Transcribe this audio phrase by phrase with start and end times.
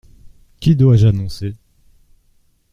[0.59, 1.53] Qui dois-je annoncer?